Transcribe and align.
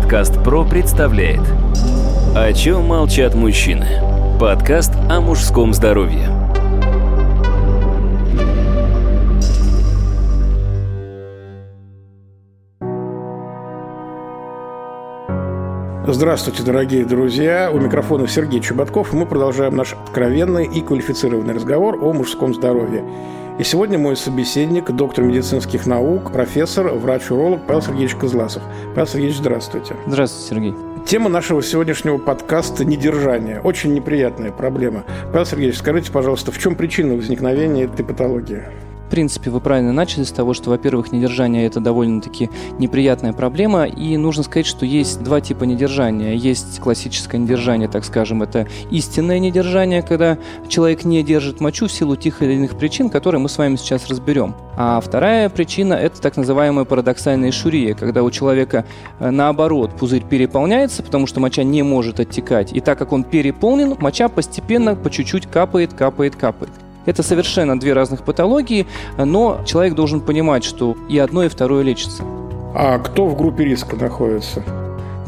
Подкаст 0.00 0.42
ПРО 0.42 0.64
представляет 0.64 1.42
О 2.34 2.52
чем 2.54 2.86
молчат 2.86 3.34
мужчины? 3.34 3.86
Подкаст 4.40 4.92
о 5.10 5.20
мужском 5.20 5.74
здоровье 5.74 6.26
Здравствуйте, 16.06 16.62
дорогие 16.64 17.04
друзья! 17.04 17.70
У 17.70 17.78
микрофона 17.78 18.26
Сергей 18.26 18.60
Чеботков, 18.60 19.12
мы 19.12 19.26
продолжаем 19.26 19.76
наш 19.76 19.92
откровенный 19.92 20.66
и 20.66 20.80
квалифицированный 20.80 21.54
разговор 21.54 22.02
о 22.02 22.12
мужском 22.14 22.54
здоровье. 22.54 23.04
И 23.60 23.62
сегодня 23.62 23.98
мой 23.98 24.16
собеседник, 24.16 24.90
доктор 24.90 25.22
медицинских 25.22 25.84
наук, 25.84 26.32
профессор, 26.32 26.94
врач-уролог 26.94 27.66
Павел 27.66 27.82
Сергеевич 27.82 28.14
Козласов. 28.14 28.62
Павел 28.94 29.06
Сергеевич, 29.06 29.36
здравствуйте. 29.36 29.96
Здравствуйте, 30.06 30.48
Сергей. 30.48 30.74
Тема 31.04 31.28
нашего 31.28 31.62
сегодняшнего 31.62 32.16
подкаста– 32.16 32.84
недержание. 32.86 33.60
Очень 33.60 33.92
неприятная 33.92 34.50
проблема. 34.50 35.04
Павел 35.30 35.44
Сергеевич, 35.44 35.76
скажите, 35.76 36.10
пожалуйста, 36.10 36.52
в 36.52 36.58
чем 36.58 36.74
причина 36.74 37.16
возникновения 37.16 37.84
этой 37.84 38.02
патологии? 38.02 38.62
В 39.10 39.12
принципе, 39.12 39.50
вы 39.50 39.60
правильно 39.60 39.92
начали 39.92 40.22
с 40.22 40.30
того, 40.30 40.54
что, 40.54 40.70
во-первых, 40.70 41.10
недержание– 41.10 41.66
это 41.66 41.80
довольно-таки 41.80 42.48
неприятная 42.78 43.32
проблема, 43.32 43.82
и 43.84 44.16
нужно 44.16 44.44
сказать, 44.44 44.66
что 44.66 44.86
есть 44.86 45.20
два 45.24 45.40
типа 45.40 45.64
недержания. 45.64 46.36
Есть 46.36 46.78
классическое 46.78 47.40
недержание, 47.40 47.88
так 47.88 48.04
скажем, 48.04 48.44
это 48.44 48.68
истинное 48.92 49.40
недержание, 49.40 50.02
когда 50.02 50.38
человек 50.68 51.02
не 51.02 51.24
держит 51.24 51.60
мочу 51.60 51.88
в 51.88 51.92
силу 51.92 52.14
тех 52.14 52.40
или 52.40 52.52
иных 52.52 52.78
причин, 52.78 53.10
которые 53.10 53.40
мы 53.40 53.48
с 53.48 53.58
вами 53.58 53.74
сейчас 53.74 54.06
разберем. 54.06 54.54
А 54.76 55.00
вторая 55.00 55.48
причина– 55.48 55.94
это 55.94 56.20
так 56.20 56.36
называемая 56.36 56.84
парадоксальная 56.84 57.50
шурия, 57.50 57.94
когда 57.94 58.22
у 58.22 58.30
человека, 58.30 58.84
э, 59.18 59.30
наоборот, 59.30 59.90
пузырь 59.98 60.22
переполняется, 60.22 61.02
потому 61.02 61.26
что 61.26 61.40
моча 61.40 61.64
не 61.64 61.82
может 61.82 62.20
оттекать, 62.20 62.72
и 62.72 62.78
так 62.78 62.96
как 62.96 63.10
он 63.10 63.24
переполнен, 63.24 63.96
моча 63.98 64.28
постепенно, 64.28 64.94
по 64.94 65.10
чуть-чуть 65.10 65.48
капает, 65.48 65.94
капает, 65.94 66.36
капает. 66.36 66.70
Это 67.10 67.24
совершенно 67.24 67.76
две 67.76 67.92
разных 67.92 68.22
патологии, 68.22 68.86
но 69.18 69.62
человек 69.66 69.96
должен 69.96 70.20
понимать, 70.20 70.62
что 70.62 70.96
и 71.08 71.18
одно, 71.18 71.42
и 71.42 71.48
второе 71.48 71.82
лечится. 71.82 72.22
А 72.72 73.00
кто 73.00 73.26
в 73.26 73.36
группе 73.36 73.64
риска 73.64 73.96
находится? 73.96 74.62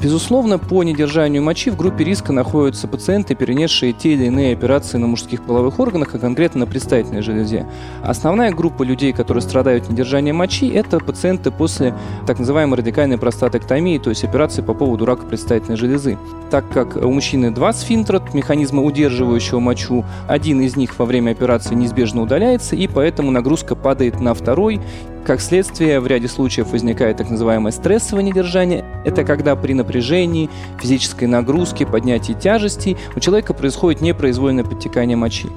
Безусловно, 0.02 0.58
по 0.58 0.82
недержанию 0.82 1.44
мочи 1.44 1.70
в 1.70 1.76
группе 1.76 2.02
риска 2.02 2.32
находятся 2.32 2.88
пациенты, 2.88 3.36
перенесшие 3.36 3.92
те 3.92 4.14
или 4.14 4.24
иные 4.24 4.52
операции 4.52 4.98
на 4.98 5.06
мужских 5.06 5.44
половых 5.44 5.78
органах, 5.78 6.12
а 6.16 6.18
конкретно 6.18 6.60
на 6.60 6.66
предстательной 6.66 7.22
железе. 7.22 7.66
Основная 8.02 8.50
группа 8.50 8.82
людей, 8.82 9.12
которые 9.12 9.42
страдают 9.42 9.88
недержанием 9.88 10.36
мочи, 10.36 10.68
это 10.68 10.98
пациенты 10.98 11.52
после 11.52 11.94
так 12.26 12.40
называемой 12.40 12.78
радикальной 12.78 13.16
простатэктомии, 13.16 13.98
то 13.98 14.10
есть 14.10 14.24
операции 14.24 14.60
по 14.60 14.74
поводу 14.74 15.04
рака 15.04 15.24
предстательной 15.24 15.76
железы. 15.76 16.18
Так 16.50 16.68
как 16.70 16.96
у 16.96 17.10
мужчины 17.12 17.52
два 17.52 17.72
сфинктера, 17.72 18.20
механизма 18.32 18.82
удерживающего 18.82 19.60
мочу, 19.60 20.04
один 20.26 20.62
из 20.62 20.74
них 20.74 20.98
во 20.98 21.04
время 21.04 21.30
операции 21.30 21.76
неизбежно 21.76 22.22
удаляется, 22.22 22.74
и 22.74 22.88
поэтому 22.88 23.30
нагрузка 23.30 23.76
падает 23.76 24.20
на 24.20 24.34
второй, 24.34 24.80
как 25.24 25.40
следствие, 25.40 26.00
в 26.00 26.06
ряде 26.06 26.28
случаев 26.28 26.72
возникает 26.72 27.16
так 27.16 27.30
называемое 27.30 27.72
стрессовое 27.72 28.22
недержание. 28.22 28.84
Это 29.04 29.24
когда 29.24 29.54
при 29.56 29.72
напряжении, 29.72 30.50
физической 30.80 31.26
нагрузке, 31.26 31.86
поднятии 31.86 32.32
тяжестей 32.32 32.96
у 33.14 33.20
человека 33.20 33.54
происходит 33.54 34.00
непроизвольное 34.00 34.64
подтекание 34.64 35.16
мочи. 35.16 35.48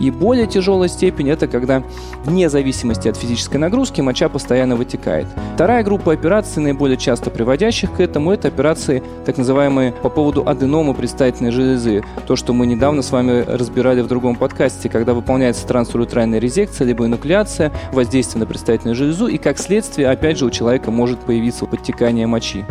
И 0.00 0.10
более 0.10 0.46
тяжелая 0.46 0.88
степень– 0.88 1.28
это 1.30 1.46
когда 1.46 1.82
вне 2.24 2.48
зависимости 2.48 3.08
от 3.08 3.16
физической 3.16 3.56
нагрузки 3.56 4.00
моча 4.00 4.28
постоянно 4.28 4.76
вытекает. 4.76 5.26
Вторая 5.54 5.84
группа 5.84 6.12
операций, 6.12 6.62
наиболее 6.62 6.96
часто 6.96 7.30
приводящих 7.30 7.92
к 7.92 8.00
этому, 8.00 8.32
это 8.32 8.48
операции 8.48 9.02
так 9.24 9.38
называемые 9.38 9.92
по 9.92 10.08
поводу 10.08 10.48
аденомы 10.48 10.94
предстательной 10.94 11.52
железы. 11.52 12.02
То, 12.26 12.36
что 12.36 12.52
мы 12.52 12.66
недавно 12.66 13.02
с 13.02 13.10
вами 13.12 13.44
разбирали 13.46 14.00
в 14.00 14.08
другом 14.08 14.36
подкасте, 14.36 14.88
когда 14.88 15.14
выполняется 15.14 15.66
трансуретральная 15.66 16.38
резекция, 16.38 16.86
либо 16.86 17.06
инуклеация, 17.06 17.72
воздействие 17.92 18.40
на 18.40 18.46
предстательную 18.46 18.94
железу, 18.94 19.26
и 19.26 19.38
как 19.38 19.58
следствие, 19.58 20.08
опять 20.08 20.38
же, 20.38 20.46
у 20.46 20.50
человека 20.50 20.90
может 20.90 21.20
появиться 21.20 21.66
подтекание 21.66 22.26
мочи. 22.26 22.64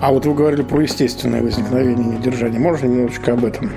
А 0.00 0.12
вот 0.12 0.24
вы 0.24 0.34
говорили 0.34 0.62
про 0.62 0.80
естественное 0.80 1.42
возникновение 1.42 2.18
недержания. 2.18 2.58
Можно 2.58 2.86
немножечко 2.86 3.34
об 3.34 3.44
этом? 3.44 3.70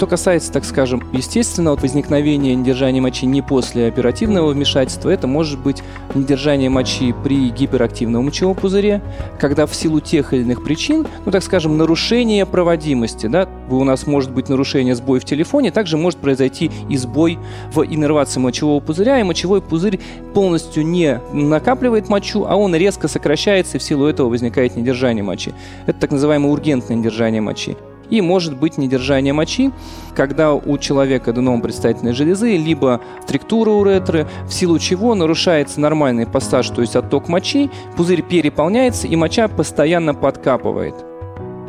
Что 0.00 0.06
касается, 0.06 0.50
так 0.50 0.64
скажем, 0.64 1.02
естественного 1.12 1.76
возникновения 1.76 2.54
недержания 2.54 3.02
мочи 3.02 3.26
не 3.26 3.42
после 3.42 3.86
оперативного 3.86 4.48
вмешательства, 4.48 5.10
это 5.10 5.26
может 5.26 5.60
быть 5.60 5.82
недержание 6.14 6.70
мочи 6.70 7.14
при 7.22 7.50
гиперактивном 7.50 8.24
мочевом 8.24 8.54
пузыре, 8.54 9.02
когда 9.38 9.66
в 9.66 9.74
силу 9.74 10.00
тех 10.00 10.32
или 10.32 10.40
иных 10.40 10.64
причин, 10.64 11.06
ну 11.26 11.30
так 11.30 11.42
скажем, 11.42 11.76
нарушение 11.76 12.46
проводимости, 12.46 13.26
да, 13.26 13.46
у 13.68 13.84
нас 13.84 14.06
может 14.06 14.30
быть 14.30 14.48
нарушение 14.48 14.94
сбой 14.94 15.20
в 15.20 15.26
телефоне, 15.26 15.70
также 15.70 15.98
может 15.98 16.18
произойти 16.18 16.70
и 16.88 16.96
сбой 16.96 17.38
в 17.70 17.84
иннервации 17.84 18.40
мочевого 18.40 18.80
пузыря, 18.80 19.20
и 19.20 19.22
мочевой 19.22 19.60
пузырь 19.60 20.00
полностью 20.32 20.86
не 20.86 21.20
накапливает 21.34 22.08
мочу, 22.08 22.46
а 22.48 22.56
он 22.56 22.74
резко 22.74 23.06
сокращается, 23.06 23.76
и 23.76 23.80
в 23.80 23.82
силу 23.82 24.06
этого 24.06 24.30
возникает 24.30 24.76
недержание 24.76 25.22
мочи. 25.22 25.52
Это 25.84 26.00
так 26.00 26.10
называемое 26.10 26.50
ургентное 26.50 26.96
недержание 26.96 27.42
мочи 27.42 27.76
и 28.10 28.20
может 28.20 28.56
быть 28.56 28.78
недержание 28.78 29.32
мочи, 29.32 29.70
когда 30.14 30.52
у 30.54 30.78
человека 30.78 31.30
аденом 31.30 31.62
предстательной 31.62 32.12
железы, 32.12 32.56
либо 32.56 33.00
структура 33.24 33.70
уретры, 33.70 34.26
в 34.46 34.52
силу 34.52 34.78
чего 34.78 35.14
нарушается 35.14 35.80
нормальный 35.80 36.26
пассаж, 36.26 36.68
то 36.70 36.80
есть 36.80 36.96
отток 36.96 37.28
мочи, 37.28 37.70
пузырь 37.96 38.22
переполняется 38.22 39.06
и 39.06 39.16
моча 39.16 39.48
постоянно 39.48 40.14
подкапывает. 40.14 41.09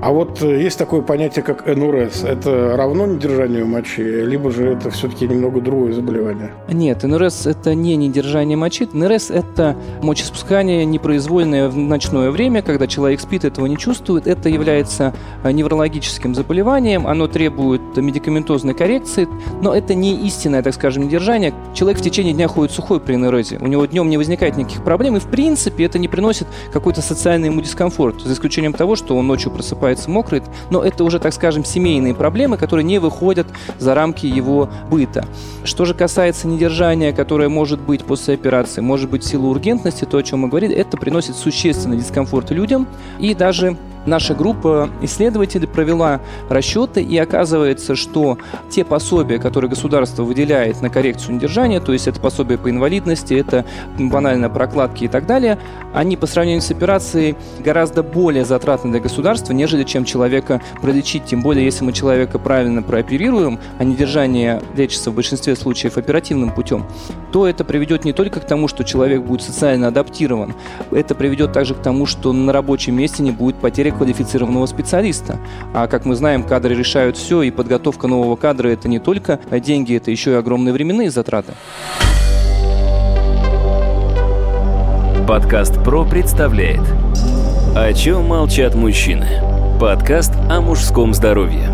А 0.01 0.11
вот 0.11 0.41
э, 0.41 0.59
есть 0.63 0.79
такое 0.79 1.01
понятие, 1.01 1.43
как 1.43 1.67
НРС. 1.67 2.23
Это 2.23 2.75
равно 2.75 3.05
недержанию 3.05 3.67
мочи, 3.67 4.01
либо 4.01 4.49
же 4.49 4.69
это 4.69 4.89
все-таки 4.89 5.27
немного 5.27 5.61
другое 5.61 5.93
заболевание? 5.93 6.51
Нет, 6.69 7.03
НРС– 7.03 7.45
это 7.47 7.75
не 7.75 7.95
недержание 7.95 8.57
мочи. 8.57 8.89
НРС– 8.91 9.29
это 9.29 9.75
мочеспускание 10.01 10.85
непроизвольное 10.85 11.69
в 11.69 11.77
ночное 11.77 12.31
время, 12.31 12.63
когда 12.63 12.87
человек 12.87 13.21
спит, 13.21 13.45
этого 13.45 13.67
не 13.67 13.77
чувствует. 13.77 14.25
Это 14.25 14.49
является 14.49 15.13
э, 15.43 15.51
неврологическим 15.51 16.33
заболеванием, 16.33 17.05
оно 17.05 17.27
требует 17.27 17.81
медикаментозной 17.95 18.73
коррекции, 18.73 19.27
но 19.61 19.75
это 19.75 19.93
не 19.93 20.15
истинное, 20.25 20.63
так 20.63 20.73
скажем, 20.73 21.03
недержание. 21.03 21.53
Человек 21.75 21.99
в 21.99 22.01
течение 22.01 22.33
дня 22.33 22.47
ходит 22.47 22.71
сухой 22.71 22.99
при 23.01 23.17
НРСе, 23.17 23.59
у 23.61 23.67
него 23.67 23.85
днем 23.85 24.09
не 24.09 24.17
возникает 24.17 24.57
никаких 24.57 24.83
проблем, 24.83 25.17
и 25.17 25.19
в 25.19 25.27
принципе 25.27 25.83
это 25.83 25.99
не 25.99 26.07
приносит 26.07 26.47
какой-то 26.73 27.03
социальный 27.03 27.49
ему 27.49 27.61
дискомфорт, 27.61 28.21
за 28.23 28.33
исключением 28.33 28.73
того, 28.73 28.95
что 28.95 29.15
он 29.15 29.27
ночью 29.27 29.51
просыпается 29.51 29.90
просыпается 29.91 30.09
мокрый, 30.09 30.41
но 30.69 30.83
это 30.83 31.03
уже, 31.03 31.19
так 31.19 31.33
скажем, 31.33 31.65
семейные 31.65 32.15
проблемы, 32.15 32.57
которые 32.57 32.83
не 32.83 32.99
выходят 32.99 33.47
за 33.77 33.93
рамки 33.93 34.25
его 34.25 34.69
быта. 34.89 35.25
Что 35.63 35.85
же 35.85 35.93
касается 35.93 36.47
недержания, 36.47 37.13
которое 37.13 37.49
может 37.49 37.79
быть 37.81 38.03
после 38.03 38.33
операции, 38.35 38.81
может 38.81 39.09
быть 39.09 39.23
в 39.23 39.27
силу 39.27 39.49
ургентности, 39.49 40.05
то, 40.05 40.17
о 40.17 40.23
чем 40.23 40.39
мы 40.39 40.47
говорили, 40.47 40.75
это 40.75 40.97
приносит 40.97 41.35
существенный 41.35 41.97
дискомфорт 41.97 42.51
людям 42.51 42.87
и 43.19 43.33
даже 43.33 43.77
Наша 44.05 44.33
группа 44.33 44.89
исследователей 45.01 45.67
провела 45.67 46.21
расчеты, 46.49 47.03
и 47.03 47.17
оказывается, 47.17 47.95
что 47.95 48.39
те 48.69 48.83
пособия, 48.83 49.37
которые 49.37 49.69
государство 49.69 50.23
выделяет 50.23 50.81
на 50.81 50.89
коррекцию 50.89 51.35
недержания, 51.35 51.79
то 51.79 51.93
есть 51.93 52.07
это 52.07 52.19
пособие 52.19 52.57
по 52.57 52.69
инвалидности, 52.69 53.35
это 53.35 53.63
банально 53.99 54.49
прокладки 54.49 55.03
и 55.03 55.07
так 55.07 55.27
далее, 55.27 55.59
они 55.93 56.17
по 56.17 56.25
сравнению 56.25 56.61
с 56.61 56.71
операцией 56.71 57.35
гораздо 57.59 58.01
более 58.01 58.43
затратны 58.43 58.89
для 58.91 58.99
государства, 58.99 59.53
нежели 59.53 59.83
чем 59.83 60.03
человека 60.03 60.61
пролечить. 60.81 61.25
Тем 61.25 61.41
более, 61.41 61.63
если 61.63 61.83
мы 61.83 61.93
человека 61.93 62.39
правильно 62.39 62.81
прооперируем, 62.81 63.59
а 63.77 63.83
недержание 63.83 64.61
лечится 64.75 65.11
в 65.11 65.13
большинстве 65.13 65.55
случаев 65.55 65.97
оперативным 65.97 66.51
путем, 66.51 66.85
то 67.31 67.47
это 67.47 67.63
приведет 67.63 68.03
не 68.03 68.13
только 68.13 68.39
к 68.39 68.47
тому, 68.47 68.67
что 68.67 68.83
человек 68.83 69.21
будет 69.21 69.43
социально 69.43 69.89
адаптирован, 69.89 70.55
это 70.91 71.13
приведет 71.13 71.53
также 71.53 71.75
к 71.75 71.79
тому, 71.79 72.07
что 72.07 72.33
на 72.33 72.51
рабочем 72.51 72.95
месте 72.95 73.21
не 73.21 73.31
будет 73.31 73.57
потери 73.57 73.90
квалифицированного 73.91 74.65
специалиста. 74.65 75.39
А 75.73 75.87
как 75.87 76.05
мы 76.05 76.15
знаем, 76.15 76.43
кадры 76.43 76.75
решают 76.75 77.17
все, 77.17 77.41
и 77.41 77.51
подготовка 77.51 78.07
нового 78.07 78.35
кадра– 78.35 78.67
это 78.69 78.87
не 78.87 78.99
только 78.99 79.39
деньги, 79.51 79.95
это 79.95 80.11
еще 80.11 80.31
и 80.31 80.35
огромные 80.35 80.73
временные 80.73 81.11
затраты. 81.11 81.53
Подкаст 85.27 85.81
ПРО 85.83 86.05
представляет 86.05 86.81
«О 87.75 87.93
чем 87.93 88.27
молчат 88.27 88.75
мужчины?» 88.75 89.27
Подкаст 89.79 90.33
о 90.47 90.61
мужском 90.61 91.11
здоровье. 91.13 91.69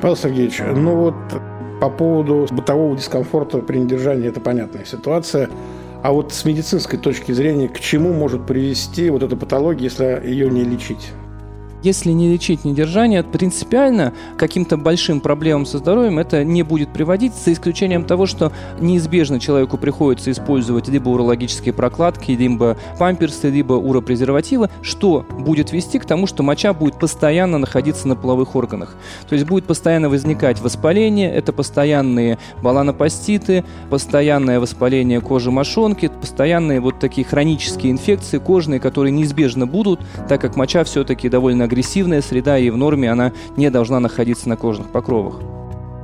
Павел 0.00 0.16
Сергеевич, 0.16 0.60
ну 0.74 0.96
вот 0.96 1.14
по 1.82 1.90
поводу 1.90 2.46
бытового 2.52 2.96
дискомфорта 2.96 3.58
при 3.58 3.78
недержании 3.78 4.28
это 4.28 4.38
понятная 4.38 4.84
ситуация. 4.84 5.50
А 6.04 6.12
вот 6.12 6.32
с 6.32 6.44
медицинской 6.44 6.96
точки 6.96 7.32
зрения, 7.32 7.68
к 7.68 7.80
чему 7.80 8.12
может 8.12 8.46
привести 8.46 9.10
вот 9.10 9.24
эта 9.24 9.34
патология, 9.34 9.86
если 9.86 10.22
ее 10.24 10.48
не 10.48 10.62
лечить? 10.62 11.10
Если 11.82 12.12
не 12.12 12.30
лечить 12.32 12.64
недержание, 12.64 13.24
принципиально 13.24 14.12
каким-то 14.36 14.76
большим 14.76 15.20
проблемам 15.20 15.66
со 15.66 15.78
здоровьем 15.78 16.20
это 16.20 16.44
не 16.44 16.62
будет 16.62 16.92
приводить, 16.92 17.34
за 17.34 17.52
исключением 17.52 18.04
того, 18.04 18.26
что 18.26 18.52
неизбежно 18.78 19.40
человеку 19.40 19.78
приходится 19.78 20.30
использовать 20.30 20.88
либо 20.88 21.08
урологические 21.08 21.74
прокладки, 21.74 22.30
либо 22.30 22.76
памперсы, 23.00 23.50
либо 23.50 23.72
уропрезервативы, 23.72 24.70
что 24.80 25.26
будет 25.40 25.72
вести 25.72 25.98
к 25.98 26.04
тому, 26.04 26.28
что 26.28 26.44
моча 26.44 26.72
будет 26.72 27.00
постоянно 27.00 27.58
находиться 27.58 28.06
на 28.06 28.14
половых 28.14 28.54
органах. 28.54 28.94
То 29.28 29.34
есть 29.34 29.46
будет 29.46 29.64
постоянно 29.64 30.08
возникать 30.08 30.60
воспаление, 30.60 31.32
это 31.32 31.52
постоянные 31.52 32.38
баланопаститы, 32.62 33.64
постоянное 33.90 34.60
воспаление 34.60 35.20
кожи 35.20 35.50
мошонки, 35.50 36.10
постоянные 36.20 36.78
вот 36.78 37.00
такие 37.00 37.26
хронические 37.26 37.90
инфекции 37.90 38.38
кожные, 38.38 38.78
которые 38.78 39.10
неизбежно 39.10 39.66
будут, 39.66 40.00
так 40.28 40.40
как 40.40 40.54
моча 40.54 40.84
все-таки 40.84 41.28
довольно 41.28 41.71
агрессивная 41.72 42.20
среда, 42.20 42.58
и 42.58 42.68
в 42.68 42.76
норме 42.76 43.10
она 43.10 43.32
не 43.56 43.70
должна 43.70 43.98
находиться 43.98 44.46
на 44.46 44.58
кожных 44.58 44.88
покровах. 44.88 45.40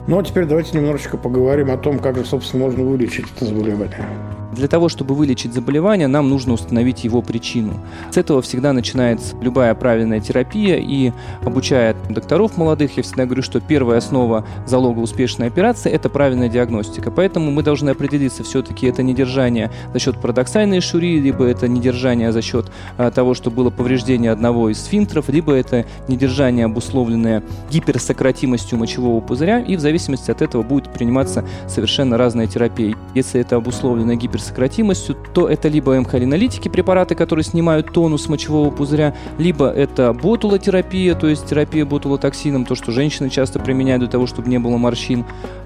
Ну 0.08 0.18
а 0.18 0.24
теперь 0.24 0.46
давайте 0.46 0.74
немножечко 0.74 1.18
поговорим 1.18 1.70
о 1.70 1.76
том, 1.76 1.98
как 1.98 2.16
же, 2.16 2.24
собственно, 2.24 2.64
можно 2.64 2.82
вылечить 2.82 3.26
это 3.36 3.44
заболевание. 3.44 4.06
Для 4.52 4.66
того, 4.66 4.88
чтобы 4.88 5.14
вылечить 5.14 5.52
заболевание, 5.52 6.08
нам 6.08 6.30
нужно 6.30 6.54
установить 6.54 7.04
его 7.04 7.20
причину. 7.20 7.74
С 8.10 8.16
этого 8.16 8.40
всегда 8.40 8.72
начинается 8.72 9.36
любая 9.42 9.74
правильная 9.74 10.20
терапия, 10.20 10.76
и 10.76 11.12
обучая 11.44 11.94
докторов 12.08 12.56
молодых, 12.56 12.96
я 12.96 13.02
всегда 13.02 13.26
говорю, 13.26 13.42
что 13.42 13.60
первая 13.60 13.98
основа 13.98 14.46
залога 14.66 15.00
успешной 15.00 15.48
операции– 15.48 15.92
это 15.92 16.08
правильная 16.08 16.48
диагностика. 16.48 17.10
Поэтому 17.10 17.50
мы 17.50 17.62
должны 17.62 17.90
определиться, 17.90 18.42
все-таки 18.42 18.86
это 18.86 19.02
недержание 19.02 19.70
за 19.92 19.98
счет 19.98 20.18
парадоксальной 20.18 20.80
шури, 20.80 21.20
либо 21.20 21.44
это 21.44 21.68
недержание 21.68 22.32
за 22.32 22.40
счет 22.40 22.72
а, 22.96 23.10
того, 23.10 23.34
что 23.34 23.50
было 23.50 23.68
повреждение 23.68 24.32
одного 24.32 24.70
из 24.70 24.82
сфинктеров, 24.82 25.28
либо 25.28 25.52
это 25.52 25.84
недержание, 26.08 26.64
обусловленное 26.64 27.42
гиперсократимостью 27.70 28.78
мочевого 28.78 29.20
пузыря, 29.20 29.60
и 29.60 29.76
в 29.76 29.80
зависимости 29.80 29.97
от 30.32 30.42
этого 30.42 30.62
будет 30.62 30.90
приниматься 30.92 31.44
совершенно 31.66 32.16
разная 32.16 32.46
терапия. 32.46 32.96
Если 33.14 33.40
это 33.40 33.56
обусловлено 33.56 34.14
гипер 34.14 34.38
гиперсократимостью, 34.38 35.16
то 35.34 35.48
это 35.48 35.68
либо 35.68 35.98
МХ-линолитики, 35.98 36.68
препараты, 36.68 37.14
которые 37.14 37.44
снимают 37.44 37.92
тонус 37.92 38.28
мочевого 38.28 38.70
пузыря, 38.70 39.14
либо 39.38 39.68
это 39.68 40.12
ботулотерапия, 40.12 41.14
то 41.14 41.26
есть 41.26 41.46
терапия 41.46 41.84
ботулотоксином, 41.84 42.64
то, 42.64 42.74
что 42.74 42.92
женщины 42.92 43.30
часто 43.30 43.58
применяют 43.58 44.00
для 44.00 44.10
того, 44.10 44.26
чтобы 44.26 44.48
не 44.48 44.58
было 44.58 44.76
морщин, 44.76 45.24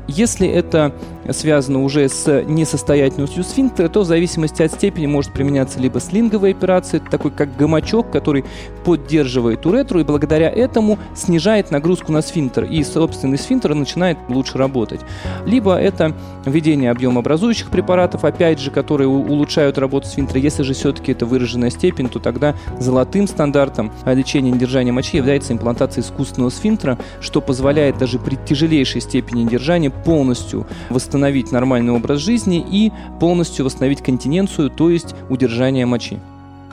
если 0.08 0.49
это 0.49 0.94
связано 1.31 1.82
уже 1.82 2.08
с 2.08 2.43
несостоятельностью 2.43 3.44
сфинктера, 3.44 3.88
то 3.88 4.00
в 4.00 4.04
зависимости 4.04 4.62
от 4.62 4.72
степени 4.72 5.06
может 5.06 5.32
применяться 5.32 5.78
либо 5.78 6.00
слинговая 6.00 6.50
операция, 6.50 7.00
такой 7.00 7.31
как 7.31 7.56
гамачок, 7.56 8.10
который 8.10 8.44
поддерживает 8.84 9.64
уретру 9.64 10.00
и 10.00 10.04
благодаря 10.04 10.50
этому 10.50 10.99
снижает 11.14 11.70
нагрузку 11.70 12.10
на 12.12 12.22
сфинктер, 12.22 12.64
и 12.64 12.82
собственный 12.82 13.38
сфинктер 13.38 13.75
начинает 13.75 14.19
лучше 14.28 14.58
работать. 14.58 15.00
Либо 15.46 15.76
это 15.76 16.14
введение 16.44 16.90
объемообразующих 16.90 17.70
препаратов, 17.70 18.25
опять 18.25 18.58
же, 18.58 18.70
которые 18.70 19.08
улучшают 19.08 19.78
работу 19.78 20.08
сфинктера. 20.08 20.40
Если 20.40 20.64
же 20.64 20.75
все-таки 20.75 21.12
это 21.12 21.25
выраженная 21.25 21.70
степень, 21.70 22.08
то 22.08 22.19
тогда 22.19 22.56
золотым 22.81 23.28
стандартом 23.28 23.93
лечения 24.04 24.50
недержания 24.50 24.93
мочи 24.93 25.16
является 25.16 25.52
имплантация 25.52 26.02
искусственного 26.02 26.50
сфинктера, 26.50 26.99
что 27.20 27.40
позволяет 27.40 27.99
даже 27.99 28.19
при 28.19 28.37
тяжелейшей 28.37 29.00
степени 29.00 29.43
недержания 29.43 29.92
полностью 30.05 30.67
восстановить 30.91 31.53
нормальный 31.53 31.93
образ 31.93 32.21
жизни 32.21 32.65
и 32.71 32.93
полностью 33.21 33.65
восстановить 33.65 34.03
континенцию, 34.03 34.71
то 34.71 34.91
есть 34.91 35.15
удержание 35.29 35.87
мочи. 35.87 36.19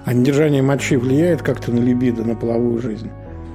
А 0.05 0.13
недержание 0.13 0.61
мочи 0.61 0.97
влияет 0.97 1.41
как-то 1.41 1.71
на 1.71 1.79
либидо, 1.79 2.23
на 2.23 2.35
половую 2.35 2.81
жизнь? 2.81 3.09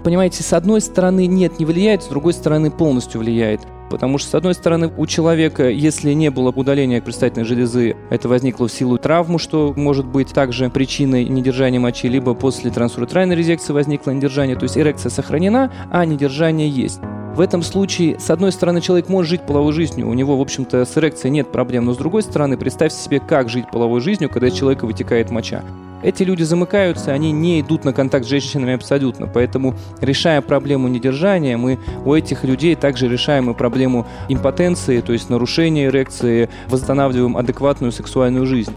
Понимаете, 0.04 0.42
с 0.42 0.52
одной 0.52 0.80
стороны 0.80 1.26
нет, 1.26 1.58
не 1.58 1.64
влияет, 1.64 2.02
с 2.02 2.08
другой 2.08 2.34
стороны 2.34 2.70
полностью 2.70 3.20
влияет. 3.20 3.60
Потому 3.90 4.18
что, 4.18 4.30
с 4.30 4.34
одной 4.34 4.54
стороны, 4.54 4.92
у 4.96 5.06
человека, 5.06 5.68
если 5.68 6.12
не 6.12 6.30
было 6.30 6.50
удаления 6.50 7.00
предстательной 7.00 7.44
железы, 7.46 7.96
это 8.10 8.28
возникло 8.28 8.66
в 8.66 8.72
силу 8.72 8.98
травмы, 8.98 9.38
что 9.38 9.72
может 9.76 10.06
быть 10.06 10.28
также 10.28 10.68
причиной 10.70 11.24
недержания 11.24 11.78
мочи, 11.78 12.08
либо 12.08 12.34
после 12.34 12.70
трансуретральной 12.70 13.36
резекции 13.36 13.72
возникло 13.72 14.10
недержание, 14.10 14.56
то 14.56 14.64
есть 14.64 14.76
эрекция 14.76 15.10
сохранена, 15.10 15.72
а 15.90 16.04
недержание 16.04 16.68
есть. 16.68 17.00
В 17.34 17.40
этом 17.40 17.62
случае, 17.62 18.20
с 18.20 18.30
одной 18.30 18.52
стороны, 18.52 18.80
человек 18.80 19.08
может 19.08 19.28
жить 19.28 19.40
половой 19.40 19.72
жизнью, 19.72 20.08
у 20.08 20.14
него, 20.14 20.38
в 20.38 20.40
общем-то, 20.40 20.84
с 20.84 20.96
эрекцией 20.96 21.32
нет 21.32 21.50
проблем, 21.50 21.84
но 21.84 21.92
с 21.92 21.96
другой 21.96 22.22
стороны, 22.22 22.56
представьте 22.56 22.96
себе, 22.96 23.18
как 23.18 23.48
жить 23.48 23.64
половой 23.72 24.00
жизнью, 24.00 24.30
когда 24.30 24.46
из 24.46 24.52
человека 24.52 24.84
вытекает 24.84 25.32
моча. 25.32 25.64
Эти 26.04 26.22
люди 26.22 26.44
замыкаются, 26.44 27.10
они 27.10 27.32
не 27.32 27.60
идут 27.60 27.84
на 27.84 27.92
контакт 27.92 28.24
с 28.24 28.28
женщинами 28.28 28.74
абсолютно, 28.74 29.26
поэтому, 29.26 29.74
решая 30.00 30.42
проблему 30.42 30.86
недержания, 30.86 31.56
мы 31.56 31.80
у 32.04 32.14
этих 32.14 32.44
людей 32.44 32.76
также 32.76 33.08
решаем 33.08 33.50
и 33.50 33.54
проблему 33.54 34.06
импотенции, 34.28 35.00
то 35.00 35.12
есть 35.12 35.28
нарушения 35.28 35.86
эрекции, 35.86 36.48
восстанавливаем 36.68 37.36
адекватную 37.36 37.90
сексуальную 37.90 38.46
жизнь. 38.46 38.72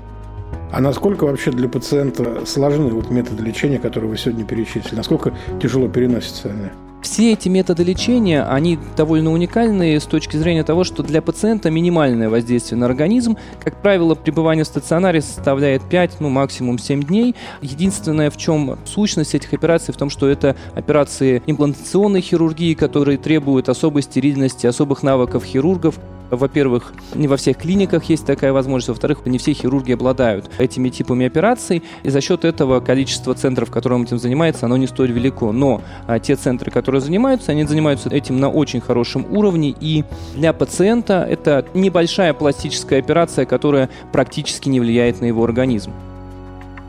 А 0.72 0.82
насколько 0.82 1.26
вообще 1.26 1.52
для 1.52 1.70
пациента 1.70 2.44
сложны 2.48 2.90
вот 2.90 3.12
методы 3.12 3.44
лечения, 3.44 3.78
которые 3.78 4.10
вы 4.10 4.18
сегодня 4.18 4.46
перечислили? 4.46 4.96
Насколько 4.96 5.32
тяжело 5.62 5.88
переносятся 5.88 6.50
они? 6.50 6.87
Все 7.10 7.32
эти 7.32 7.48
методы 7.48 7.86
лечения, 7.86 8.44
они 8.44 8.78
довольно 8.98 9.32
уникальные 9.32 10.02
с 10.02 10.04
точки 10.04 10.36
зрения 10.36 10.66
того, 10.66 10.84
что 10.84 11.04
для 11.04 11.22
пациента 11.22 11.72
минимальное 11.72 12.30
воздействие 12.30 12.78
на 12.78 12.86
организм. 12.86 13.38
Как 13.64 13.82
правило, 13.82 14.14
пребывание 14.14 14.66
в 14.66 14.68
стационаре 14.68 15.22
составляет 15.22 15.88
5, 15.88 16.20
ну 16.20 16.28
максимум 16.28 16.78
7 16.78 17.04
дней. 17.04 17.34
Единственное, 17.62 18.30
в 18.30 18.36
чем 18.36 18.78
сущность 18.84 19.36
этих 19.36 19.54
операций, 19.54 19.94
в 19.94 19.98
том, 19.98 20.10
что 20.10 20.28
это 20.28 20.58
операции 20.76 21.42
имплантационной 21.48 22.20
хирургии, 22.20 22.74
которые 22.74 23.18
требуют 23.18 23.70
особой 23.70 24.02
стерильности, 24.02 24.68
особых 24.68 25.02
навыков 25.02 25.46
хирургов. 25.46 25.98
Во-первых, 26.30 26.94
не 27.16 27.28
во 27.28 27.38
всех 27.38 27.58
клиниках 27.58 28.06
есть 28.06 28.26
такая 28.26 28.54
возможность, 28.54 28.90
во-вторых, 28.90 29.26
не 29.26 29.38
все 29.38 29.54
хирурги 29.54 29.94
обладают 29.94 30.50
этими 30.58 30.90
типами 30.90 31.26
операций, 31.26 31.84
и 32.04 32.10
за 32.10 32.22
счет 32.22 32.46
этого 32.46 32.80
количество 32.80 33.34
центров, 33.34 33.72
которым 33.72 34.04
этим 34.04 34.20
занимается, 34.20 34.66
оно 34.66 34.78
не 34.78 34.88
столь 34.88 35.12
велико. 35.12 35.52
Но 35.52 35.82
а, 36.06 36.20
те 36.20 36.36
центры, 36.36 36.72
которые 36.72 37.02
занимаются, 37.02 37.52
они 37.52 37.64
занимаются 37.64 38.10
этим 38.10 38.40
на 38.40 38.50
очень 38.50 38.82
хорошем 38.82 39.26
уровне, 39.30 39.76
и 39.80 40.04
для 40.36 40.54
пациента 40.54 41.26
это 41.30 41.66
небольшая 41.74 42.34
пластическая 42.34 43.00
операция, 43.00 43.46
которая 43.46 43.90
практически 44.12 44.70
не 44.70 44.80
влияет 44.80 45.22
на 45.22 45.26
его 45.26 45.44
организм. 45.44 45.92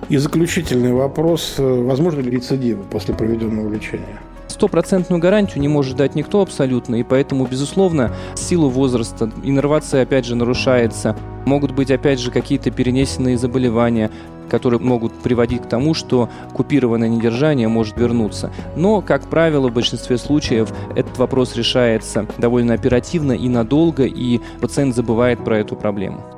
И 0.09 0.17
заключительный 0.17 0.93
вопрос. 0.93 1.55
Возможно 1.59 2.21
ли 2.21 2.31
рецидивы 2.31 2.83
после 2.85 3.15
проведенного 3.15 3.69
лечения? 3.73 4.19
Стопроцентную 4.59 5.21
гарантию 5.21 5.61
не 5.61 5.69
может 5.69 5.97
дать 5.97 6.17
никто 6.17 6.43
абсолютно, 6.43 6.97
и 6.97 7.05
поэтому, 7.05 7.47
безусловно, 7.47 8.13
силу 8.35 8.69
возраста 8.69 9.31
иннервация, 9.45 10.03
опять 10.03 10.27
же, 10.27 10.35
нарушается. 10.35 11.17
Могут 11.47 11.71
быть, 11.71 11.93
опять 11.93 12.19
же, 12.19 12.33
какие-то 12.33 12.73
перенесенные 12.73 13.39
заболевания, 13.39 14.11
которые 14.51 14.81
могут 14.81 15.13
приводить 15.15 15.63
к 15.63 15.69
тому, 15.69 15.95
что 15.95 16.29
купированное 16.55 17.09
недержание 17.09 17.69
может 17.69 17.97
вернуться. 17.97 18.51
Но, 18.75 19.01
как 19.01 19.29
правило, 19.29 19.69
в 19.69 19.75
большинстве 19.75 20.19
случаев 20.19 20.73
этот 20.97 21.17
вопрос 21.19 21.55
решается 21.55 22.27
довольно 22.37 22.75
оперативно 22.75 23.33
и 23.33 23.49
надолго, 23.49 24.07
и 24.07 24.41
пациент 24.61 24.97
забывает 24.97 25.45
про 25.45 25.59
эту 25.59 25.77
проблему. 25.77 26.38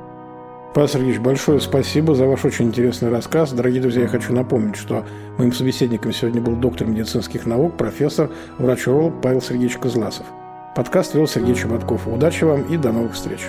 Павел 0.73 0.87
Сергеевич, 0.87 1.19
большое 1.19 1.59
спасибо 1.59 2.15
за 2.15 2.25
ваш 2.25 2.45
очень 2.45 2.67
интересный 2.67 3.09
рассказ. 3.09 3.51
Дорогие 3.51 3.81
друзья, 3.81 4.03
я 4.03 4.07
хочу 4.07 4.33
напомнить, 4.33 4.77
что 4.77 5.05
моим 5.37 5.51
собеседником 5.51 6.13
сегодня 6.13 6.41
был 6.41 6.55
доктор 6.55 6.87
медицинских 6.87 7.45
наук, 7.45 7.75
профессор, 7.75 8.29
врач-уролог 8.57 9.21
Павел 9.21 9.41
Сергеевич 9.41 9.77
Козласов. 9.77 10.25
Подкаст 10.73 11.13
вел 11.13 11.27
Сергей 11.27 11.55
Чеботков. 11.55 12.07
Удачи 12.07 12.45
вам 12.45 12.61
и 12.63 12.77
до 12.77 12.93
новых 12.93 13.13
встреч. 13.13 13.41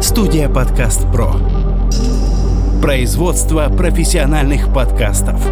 Студия 0.00 0.48
«Подкаст 0.48 1.02
Про». 1.12 1.34
Производство 2.80 3.68
профессиональных 3.68 4.72
подкастов. 4.72 5.46